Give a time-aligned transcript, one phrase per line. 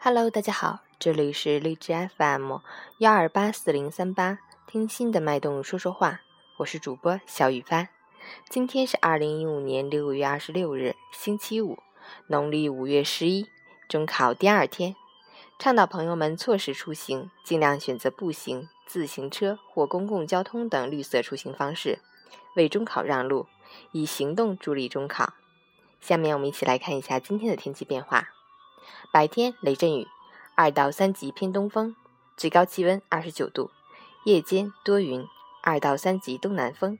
[0.00, 2.58] Hello，大家好，这里是荔枝 FM
[2.98, 6.20] 幺二八四零三八，听心的脉动说说话，
[6.58, 7.88] 我是主播小雨帆。
[8.48, 11.78] 今天是二零一五年六月二十六日，星期五，
[12.28, 13.48] 农历五月十一，
[13.88, 14.94] 中考第二天。
[15.58, 21.98] 倡导朋友们错时出行，尽量选择步行、自行车或公共交通等绿色出行方式，
[22.54, 23.46] 为中考让路，
[23.92, 25.34] 以行动助力中考。
[26.00, 28.28] 下面我们一起来看一下今天的天气变化。
[29.12, 30.06] 白天雷阵雨，
[30.54, 31.94] 二到三级偏东风，
[32.36, 33.70] 最高气温二十九度；
[34.24, 35.26] 夜间多云，
[35.62, 36.98] 二到三级东南风，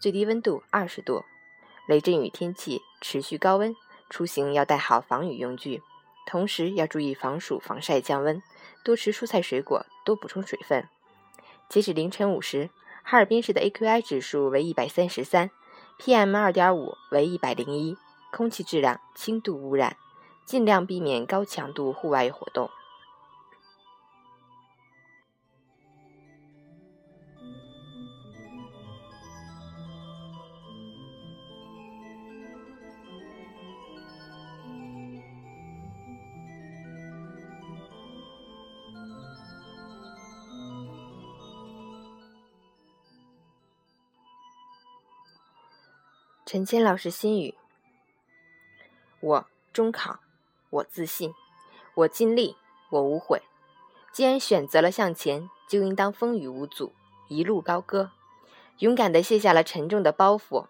[0.00, 1.24] 最低温度二十度。
[1.86, 3.74] 雷阵雨天气持续高温，
[4.10, 5.82] 出行要带好防雨用具，
[6.26, 8.42] 同时要注意防暑防晒降温，
[8.84, 10.88] 多吃蔬菜水果，多补充水分。
[11.68, 12.70] 截止凌晨五时，
[13.10, 15.50] 哈尔滨市的 AQI 指数为一百三十三
[15.98, 17.96] ，PM 二点五为一百零一，
[18.30, 19.96] 空气质量轻度污染。
[20.44, 22.68] 尽量避免高强度户外活动。
[46.50, 47.54] 陈谦老师心语：
[49.20, 50.20] 我中考。
[50.70, 51.34] 我自信，
[51.92, 52.56] 我尽力，
[52.88, 53.42] 我无悔。
[54.14, 56.94] 既然选择了向前，就应当风雨无阻，
[57.28, 58.12] 一路高歌。
[58.78, 60.64] 勇敢地卸下了沉重的包袱，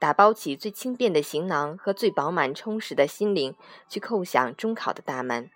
[0.00, 3.54] 打包起最轻便的行囊和最饱满充实的心灵，
[3.88, 5.48] 去叩响中考的大门。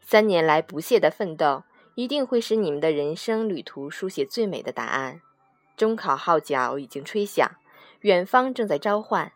[0.00, 1.64] 三年来不懈的奋斗，
[1.96, 5.20] 一定会使你们的人生旅途书写最美的答案。
[5.76, 7.50] 中考号角已经吹响，
[8.02, 9.32] 远方正在召唤，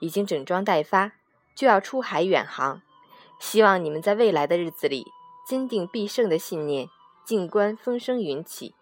[0.00, 1.12] 已经整装待发，
[1.54, 2.82] 就要出海远航。
[3.40, 5.06] 希望你们在未来的日子里，
[5.48, 6.88] 坚定必胜的信念，
[7.24, 8.74] 静观风生云起，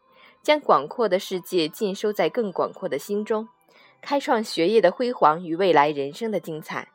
[0.42, 3.48] 将广阔的世界尽收在更广阔的心中，
[4.00, 6.88] 开创学业的辉煌与未来人生的精彩。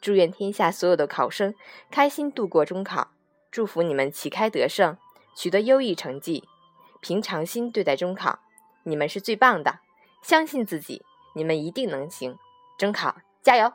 [0.00, 1.54] 祝愿天下所有的考生
[1.90, 3.08] 开心度过中考，
[3.50, 4.96] 祝福你们旗开得胜，
[5.36, 6.44] 取得优异成绩。
[7.00, 8.40] 平常心对待中考，
[8.82, 9.80] 你们是最棒的，
[10.22, 12.38] 相信自己，你们一定能行。
[12.78, 13.72] 中考加油！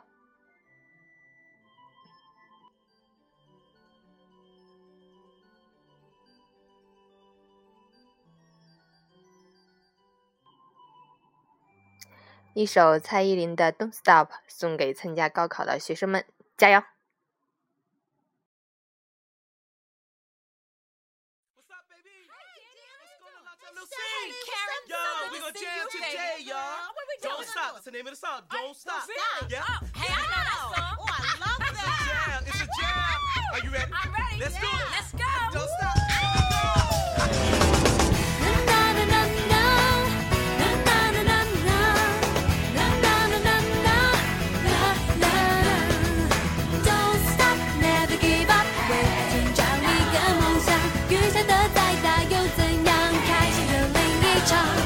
[12.54, 16.24] 一首蔡依林的《Don't Stop》送给参加高考的学生们，
[16.56, 16.93] 加油！
[26.54, 26.94] y'all.
[27.22, 27.74] Don't stop.
[27.76, 28.42] It's the name of the song.
[28.50, 29.06] Don't stop.
[29.08, 29.54] Really?
[29.94, 30.96] Hey, I know that song.
[31.00, 31.72] Oh, I love that.
[31.74, 32.40] It's a jam.
[32.46, 33.18] It's a jam.
[33.54, 33.92] Are you ready?
[33.92, 34.38] I'm ready.
[34.40, 34.70] Let's go.
[34.92, 35.30] Let's go.
[35.52, 35.94] Don't stop.
[38.44, 38.94] Don't stop,
[52.30, 52.94] 又怎样？
[53.26, 54.83] 开始的另一场。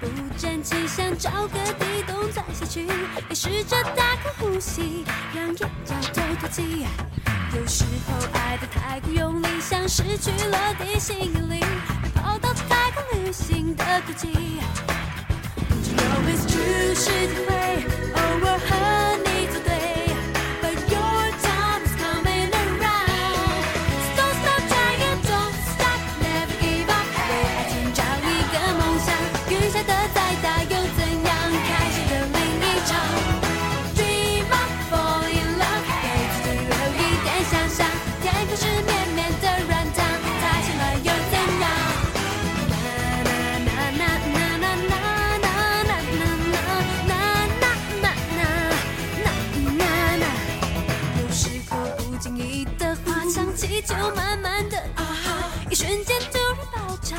[0.00, 0.06] 不
[0.38, 2.86] 争气，想找个地洞钻下去，
[3.28, 5.94] 也试着大口呼吸，让眼角透
[6.40, 6.86] 透气。
[7.54, 11.60] 有时候爱得太过用力，像失去了地心引力，
[12.14, 14.28] 跑到太空旅行的轨迹。
[14.32, 17.10] You know it's true，世
[53.90, 57.16] 就慢慢的啊哈，一瞬间突然爆炸，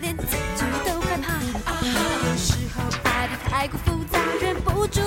[0.00, 1.34] 连自己都害怕。
[1.84, 5.02] 有时候爱的太过复杂，忍不住。